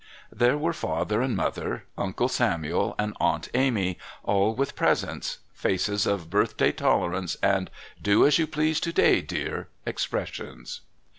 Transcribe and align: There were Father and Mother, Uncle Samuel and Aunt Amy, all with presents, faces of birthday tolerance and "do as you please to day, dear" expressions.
There 0.31 0.57
were 0.57 0.73
Father 0.73 1.21
and 1.21 1.37
Mother, 1.37 1.83
Uncle 1.95 2.27
Samuel 2.27 2.95
and 2.97 3.15
Aunt 3.19 3.49
Amy, 3.53 3.99
all 4.23 4.55
with 4.55 4.75
presents, 4.75 5.37
faces 5.53 6.07
of 6.07 6.27
birthday 6.27 6.71
tolerance 6.71 7.37
and 7.43 7.69
"do 8.01 8.25
as 8.25 8.39
you 8.39 8.47
please 8.47 8.79
to 8.79 8.91
day, 8.93 9.21
dear" 9.21 9.67
expressions. 9.85 10.81